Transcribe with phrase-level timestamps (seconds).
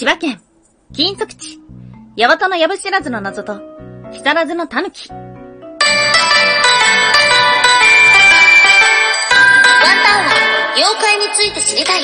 [0.00, 0.40] 千葉県、
[0.94, 1.60] 金属地、
[2.16, 3.60] 八幡の藪知らずの謎と、
[4.10, 5.10] 木更津の狸。
[5.10, 5.26] ワンタ
[10.22, 12.00] ンは妖怪について知りたい。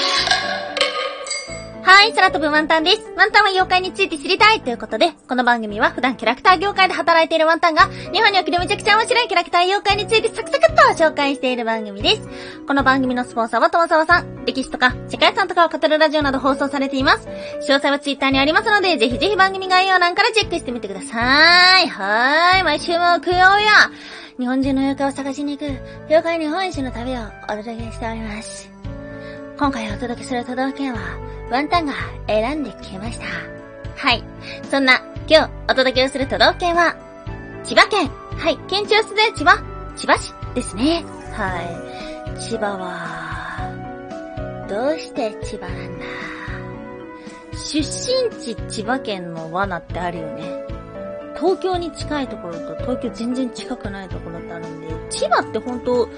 [1.87, 3.13] はい、空飛ぶワンタンです。
[3.17, 12.29] ワンタンは妖怪について知りたいということで、この番組は普段キャラクター業界で働いているワンタンが、日本におけるめちゃくちゃ面白いキャラクター妖怪についてサクサクっと紹介している番組です。
[12.67, 17.29] この番組のスポンサーはともさわさん、歴史とか世界遺産とかを語るラジオなど放送されています。
[17.29, 21.87] 詳細はツイッターにありますので、ぜひぜひ番組概要欄からチェックしてみてください。
[21.87, 23.93] はーい、毎週木曜日は、
[24.41, 25.71] 日本中の妖怪を探しに行く、
[26.09, 28.69] 妖怪日本一の旅をお届けしております。
[29.57, 31.95] 今回お届けする都道府県は、ワンタンが
[32.27, 33.27] 選んできました。
[33.97, 34.23] はい。
[34.71, 36.97] そんな、今日お届けをする都道府県は、
[37.65, 38.11] 千葉県。
[38.37, 38.59] はい。
[38.69, 39.63] 県庁所在地は、
[39.97, 41.05] 千葉市ですね。
[41.33, 42.41] はい。
[42.41, 46.05] 千葉は、どうして千葉なんだ？
[47.53, 47.85] 出身
[48.43, 50.43] 地千葉県の罠ってあるよね。
[51.37, 56.09] 東京に近いところと東京全然近くないところってあるんで、千葉って本当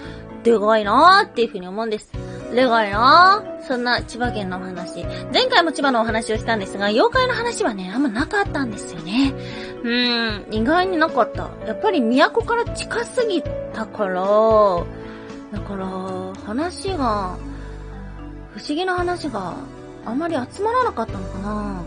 [0.43, 2.11] でかいなーっていうふうに思うんです。
[2.55, 5.05] でかいなーそんな千葉県のお話。
[5.31, 9.35] 前回も千葉のお話をしたんですが、妖怪の話はね、あんまなかったんですよね。
[9.83, 11.51] うーん、意外になかった。
[11.67, 14.23] やっぱり都から近すぎたから、
[15.53, 15.87] だから、
[16.47, 17.37] 話が、
[18.55, 19.55] 不思議な話が
[20.07, 21.83] あんまり集まらなかったのかな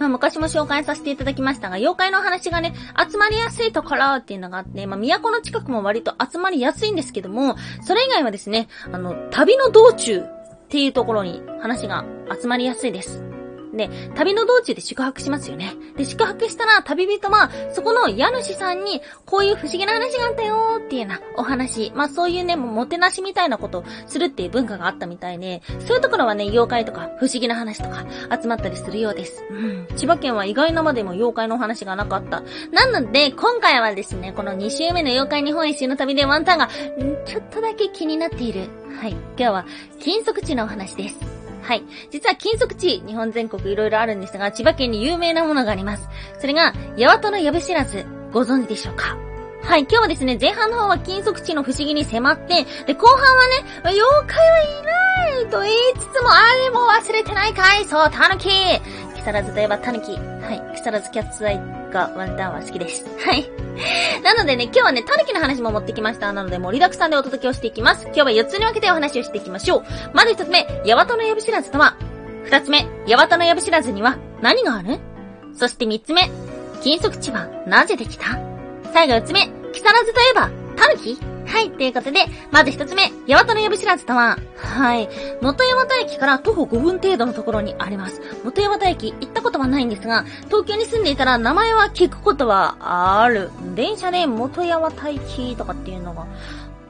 [0.00, 2.74] まあ、昔も紹介させていただきましたが、妖怪の話がね、
[3.08, 10.24] 集まりやすいところっていうのがあって、まあ、都の近くも割と集まりやすいんですけども、それ以外はですね、あの、旅の道中
[10.70, 12.04] っていうところに話が
[12.40, 13.24] 集まりやすいです。
[13.72, 15.74] で、旅の道中で宿泊しますよね。
[15.96, 21.92] で、宿泊したら旅人は、そこの家主さんに、こういう不思議な話があったよーっていうようなお話。
[21.94, 28.04] まあそういうね、ももてなしみたいなことをするっていう文化があったみたいで、そういうところはね、妖怪とか不思議な話とか
[28.40, 29.44] 集まったりするようです。
[29.50, 29.86] うん。
[29.96, 32.42] 千葉県は意外なまでも妖怪のお話がなかった。
[32.72, 36.68] なので、今回はですね、この2週目の妖怪日本一周の旅でワンタンが、
[37.26, 38.68] ちょっとだけ気になっている。
[39.00, 39.12] はい。
[39.12, 39.66] 今日は、
[40.00, 41.39] 金属地のお話です。
[41.70, 41.84] はい。
[42.10, 46.08] 実は金属地、日本全国いろいろあるんですが、千葉県に有名なものがあります。
[46.40, 49.16] それが、八幡の藪知らず、ご存知でしょうか？
[49.62, 58.48] はい、今日はですね、前半の方は金属地の不思議に迫って、で、後半はね、妖怪はいないと言いつつも、あれも忘れてないかいそう、タヌキ
[59.20, 60.12] 木更津といえばタヌキ。
[60.12, 60.18] は
[60.72, 61.60] い、木更津キャッツアイ
[61.92, 63.04] がワンタンは好きです。
[63.18, 63.44] はい。
[64.24, 66.32] なのでね、今日はね、タヌキの話も持ってきました。
[66.32, 68.04] なので盛りだくさんでお届けをしていきます。
[68.06, 69.84] 今日は4つに分けてお話をしていきましょう。
[70.14, 71.96] まず1つ目、ヤワトのヤブ知らずとは
[72.46, 74.98] ?2 つ目、ヤワトのヤブ知らずには何がある？
[75.54, 76.30] そして3つ目、
[76.82, 78.38] 金属地はなぜできた？
[78.94, 81.18] 最後4つ目、木更津といえば、タヌキ？
[81.52, 82.20] はい、ということで、
[82.52, 85.08] まず一つ目、八幡の藪知らずとは、はい、
[85.42, 88.20] 元八幡駅から徒歩5分程度のところにあります。
[88.44, 92.76] 元八幡駅行ったことはないんですが、東京に住んでいたら名前は聞くことは
[93.22, 93.50] ある。
[93.74, 96.26] 電車で元八幡駅とかっていうのが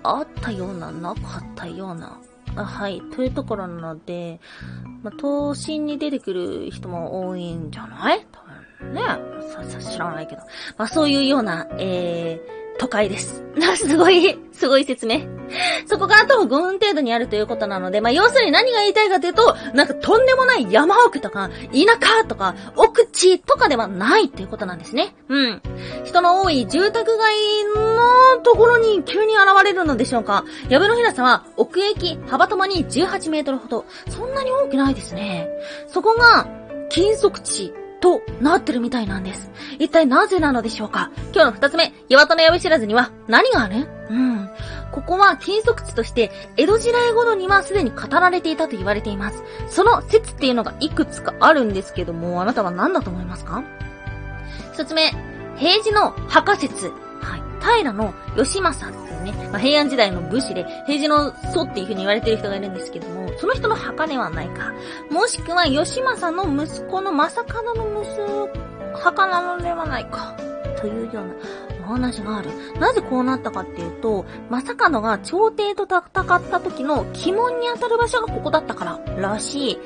[0.03, 2.19] あったような、なかったような。
[2.55, 4.41] はい、というところなので、
[5.03, 8.27] まあ、都心に出てくる人も多いんじゃない？
[8.33, 8.41] 多
[8.85, 9.01] 分ね。
[9.55, 10.43] さ、さ、知らないけど。
[10.77, 13.45] まあ、そういうような、えー、都会です。
[13.77, 15.21] すごい、すごい説明。
[15.87, 25.15] そこから徒歩5分程度にあるということなので、まあ、要するに何が言いたいかというと、なんかとんでもない山奥とか、田舎とか、奥地とかではないっていうことなんですね。
[25.29, 25.63] うん。
[26.05, 27.35] 人の多い住宅街
[27.75, 30.45] のところに急に現れるのでしょうか。
[30.71, 33.85] 藪の平さは奥駅幅ともに18メートルほど。
[34.09, 35.51] そんなに多くないですね。
[35.89, 36.47] そこが、
[36.89, 39.51] 金属地となってるみたいなんです。
[39.79, 41.11] 一体なぜなのでしょうか？
[41.35, 43.89] 今日の二つ目、岩戸の藪知らずには何がある？
[44.11, 44.51] うん。
[44.93, 49.43] ここは金属地として、江戸時代頃にはすでに語られていたと言われています。
[49.69, 53.63] その説っていうのがいくつかあるんですけども、あなたは何だと思いますか？
[54.73, 55.13] 一つ目、
[55.57, 56.89] 平治の墓説。
[57.21, 57.43] はい。
[57.61, 64.73] 平の義政ね、まあ、平安時代の武士で、平治の祖っていう風に言われてる人がいるんですけども、その人の墓ではないか。
[65.11, 68.49] もしくは、義政の息子の正門の息子
[68.99, 70.35] 墓なのではないか。
[70.81, 71.35] というような
[71.85, 72.51] お話がある。
[72.79, 76.03] なぜこうなったかっていうと、正門が朝廷と戦っ
[76.43, 79.75] た時の鬼門に当たる場所がここだったかららしい。
[79.75, 79.81] う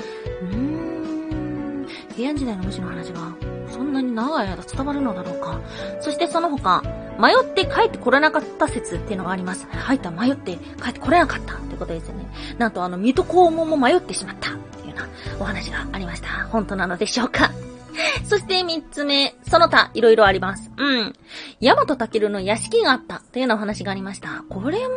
[0.44, 1.87] ーん。
[2.17, 3.20] 平安時代の武士の話が、
[3.69, 5.61] そんなに長い間伝わるのだろうか。
[6.00, 6.82] そしてその他、
[7.19, 9.66] 迷って帰ってこれなかった説っていうのがあります。
[9.66, 12.26] はい、た迷って帰ってこれなかったってことですよね。
[12.58, 15.08] なんとあの、水戸黄門も迷ってしまったっていうような
[15.40, 16.28] お話がありました。
[16.46, 17.50] 本当なのでしょうか
[18.25, 20.70] そして三つ目、その他、いろいろあります。
[20.76, 21.12] うん。
[21.61, 24.44] ヤマトタケルの屋敷があったというようなお話がありました。
[24.49, 24.94] これも、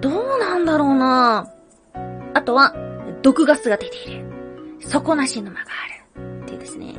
[0.00, 1.48] どうなんだろうな
[2.34, 2.74] あとは、
[3.22, 4.24] 毒ガスが出ている。
[4.80, 6.42] 底なし沼がある。
[6.42, 6.94] っていうですね。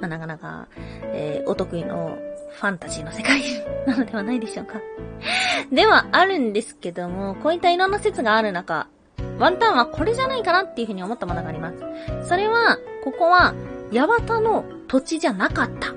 [0.00, 0.68] まあ、なかなか、
[1.12, 2.16] えー、お得意の
[2.50, 3.42] ファンタジーの世界
[3.86, 4.80] なのではないでしょうか。
[5.72, 8.88] ではあるんですけども、こういったいろんな説がある中、
[9.38, 12.28] ワンタンはこれじゃないかなっていうふうに思ったものがあります。
[12.28, 13.54] それは、ここは、
[13.92, 15.94] 八幡の土地じゃなかった。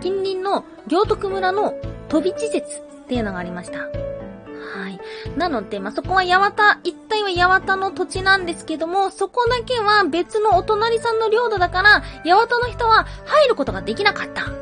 [0.00, 1.74] 近隣の行徳村の
[2.08, 3.78] 飛び地説っていうのがありました。
[3.78, 5.00] はい。
[5.36, 14.61] なので、まあ、そこは八幡、一帯は八幡の土地なんですけども、そこだけは別のお隣さんの領土だから、八幡の人は入ることができなかった。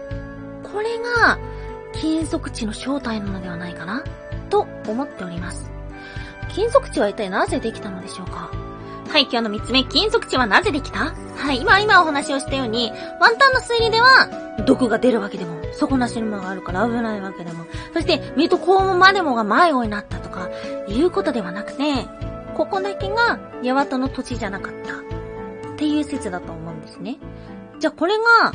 [0.72, 1.38] これが、
[1.93, 4.05] 金属地の正体なのではないかな
[4.49, 5.70] と思っております。
[6.49, 8.50] 金属地は一体なぜできたのでしょうか？
[9.08, 11.12] はい、今日の三つ目、金属地はなぜできた？
[11.37, 20.49] はい、今、今お話をしたように、ワンタンの推理では、毒が出るわけでも、底なしのものがあるから危ないわけでも、そして、水戸黄門までもが迷子になったとか、
[20.87, 22.06] いうことではなくて、
[22.56, 24.94] ここだけが、八幡の土地じゃなかった。
[25.72, 27.17] っていう説だと思うんですね。
[27.78, 28.52] じゃあこれが、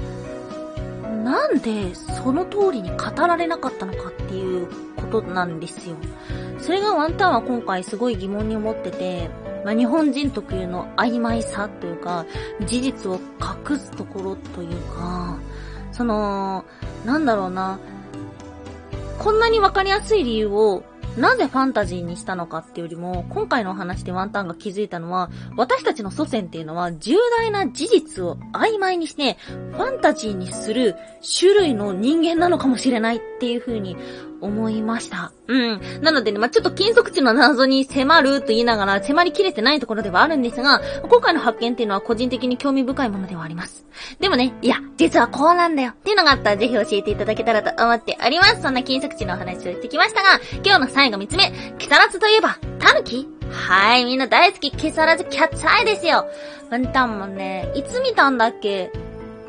[1.23, 5.95] なんでその通りに語られなかったのかっていうことなんですよ。
[6.59, 9.29] それがワンタンは今回すごい疑問に思ってて、
[9.63, 12.25] まあ、日本人特有の曖昧さというか、
[12.65, 15.39] 事実を隠すところというか、
[15.91, 16.65] その、
[17.05, 17.79] なんだろうな、
[19.19, 20.83] こんなにわかりやすい理由を
[21.17, 29.37] なぜファンタジーにしたのかっていうよりも、今回のお話でワンタンが気づいたのは、私たちの祖先っていうのは重大な事実を曖昧にして、
[29.71, 30.95] ファンタジーにする
[31.39, 33.97] 種類の人間なのかもしれないっていう風に
[34.41, 35.33] 思いました。
[35.47, 35.81] うん。
[36.01, 43.85] なのでね、まあ、ちょっと金属地の謎に迫ると言いながら迫りきれてないところではあるんですが、今回の発見っていうのは個人的に興味深いものではあります。
[44.19, 48.61] でもね、いや、実はこうなんだよっていうのがあったらぜひ教えていただけたらと思っております。
[48.61, 53.27] そんな金属地のお話をしてきましたが、今日の最後3つ目、木更津といえば、タヌキ？
[53.51, 56.25] はい、みんな大好き、木更津キャッツアイですよ。
[56.71, 58.91] ワンタンもね、いつ見たんだっけ？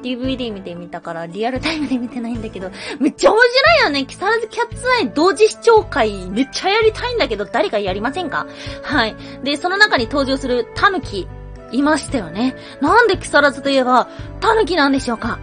[0.07, 2.71] DVD 見てみたからリアルタイムで見てないんだけど、
[3.01, 4.07] めっちゃ面白いよね。
[4.07, 8.47] 木更津キャッツアイ同時視聴会めっちゃやりたいんだけど、誰かやりませんか？
[8.83, 9.17] はい。
[9.43, 11.27] で、その中に登場するタヌキ、
[11.73, 12.55] いましたよね。
[12.81, 14.09] なんで木更津といえば、
[14.41, 15.41] タヌキなんでしょうか？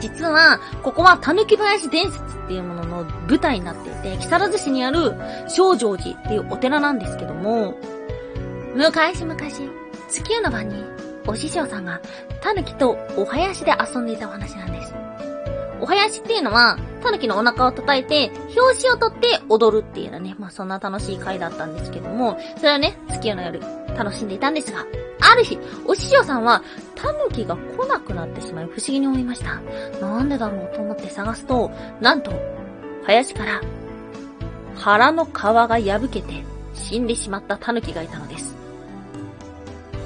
[0.00, 5.14] 実は、ここはタヌキ林伝説っていうものの舞台になっていて、木更津市にある
[5.46, 7.74] 正常寺っていうお寺なんですけども、
[8.74, 9.36] 昔々、
[10.08, 10.84] 月夜の晩に
[11.26, 12.00] お師匠さんが、
[12.40, 14.94] タヌキとお囃子で遊んでいたお話なんです。
[15.80, 23.60] お囃子っていうのは、タヌキのお腹を叩いて、表紙を取って踊るっていうのね、まあそんな楽しい回だったんですけども、それはね、月夜の夜、
[23.96, 24.84] 楽しんでいたんですが、
[25.20, 26.62] ある日、お師匠さんは、
[26.94, 29.60] タヌキが来なくなってしまい不思議に思いました。
[30.00, 31.70] なんでだろうと思って探すと、
[32.00, 32.32] なんと、
[33.04, 33.60] 林から、
[34.76, 36.44] 腹の皮が破けて
[36.74, 38.59] 死んでしまったタヌキがいたのです。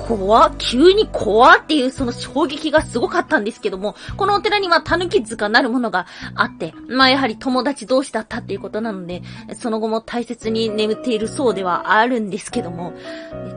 [0.06, 9.22] 怖急に怖っていうその衝撃がすごかったんですけども、このお寺には狸塚なるものがあって、まあやはり友達同士だったっていうことなので、
[9.54, 12.92] その後も大切に眠っているそうではあるんですけども、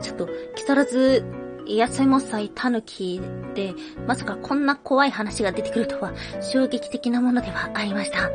[0.00, 1.24] ちょっと、木更津、
[1.66, 3.20] 野菜もさい狸
[3.54, 3.74] で、
[4.06, 8.30] まさかこんな怖い話が出てくるとは、衝撃的なものではありました。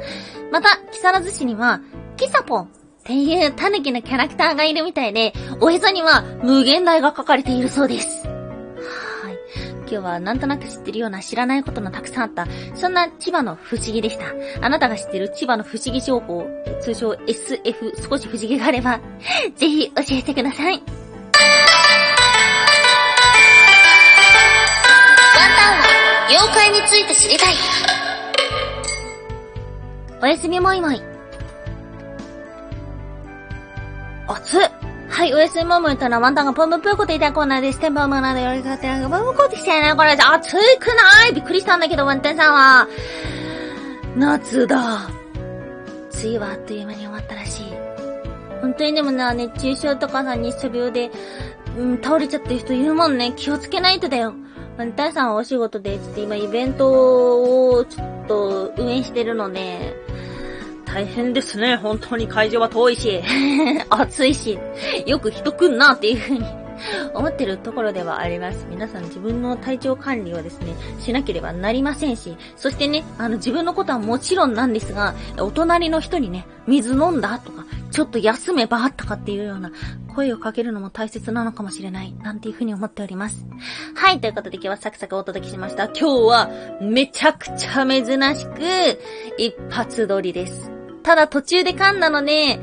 [0.51, 1.81] また、木更津市には、
[2.15, 8.25] キサポンっていうタヌキのキャラクターがいるみたいで、おへそには無限大が書かれているそうです。
[8.25, 8.31] は
[9.29, 9.37] い。
[9.79, 14.27] 今日はなんとなく知ってるような知らないことのたくさんあった、そんな千葉の不思議でした。
[14.65, 16.47] あなたが知ってる千葉の不思議情報、
[16.79, 19.01] 通称 SF 少し不思議があれば、
[19.57, 20.75] ぜひ教えてください。
[20.75, 20.83] ワン
[25.57, 27.53] タンは妖怪について知りたい。
[30.21, 31.12] おやすみもいもい。
[34.27, 34.61] 熱っ
[35.13, 37.79] はい、おやすみももいたらワンタンがポンプンプーコって言いたいコーナーです。
[37.79, 39.95] テンポムなでやり方がポンプコってきたよね。
[39.95, 42.87] これ、暑くないびっくりしたんだけど、ワンタンさんは。
[44.15, 45.07] 夏だ。
[46.23, 47.65] 梅雨はあっという間に終わったらしい。
[48.61, 51.11] 本当にでもな、熱中症とかさ、日射病で、
[51.77, 53.33] うん、倒れちゃってる人いるもんね。
[53.35, 54.33] 気をつけないとだよ。
[54.77, 56.89] ワンタンさんはお仕事で、つって今イベント
[57.75, 59.93] をちょっと運営してるので、
[60.93, 61.75] 大変ですね。
[61.77, 63.19] 本当に会場は遠いし、
[63.89, 64.59] 暑いし、
[65.07, 66.45] よく人来んなっていう風に
[67.15, 68.67] 思ってるところではあります。
[68.69, 79.71] 皆さん自分の体調管理はですね、しなければなりませんし、そしてね、あの自分のことはもちろんなんですが、お隣の人にね、水飲んだとか、ちょっと休めばとかっていうような
[80.15, 83.47] 声をかけるのも大切なのかもしれない、なんていうふうに思っております。
[83.95, 85.85] はい、ということで今日はサクサクお届けしました。
[85.85, 88.03] 今日はめちゃくちゃ珍
[88.35, 88.61] しく、
[89.39, 90.72] 一発撮りです。
[91.03, 92.59] ただ途中で噛んだので、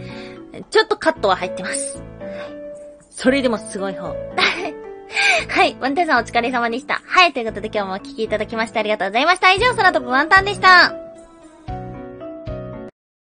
[0.71, 2.03] ちょっとカットは入ってます。
[3.11, 4.09] それでもすごい方。
[5.49, 5.77] はい。
[5.81, 7.03] ワンタンさんお疲れ様でした。
[7.05, 7.33] はい。
[7.33, 9.53] ということで今日もお聴きいただきましてありがとうございました。
[9.53, 11.10] 以上、空飛ぶワンタンでした。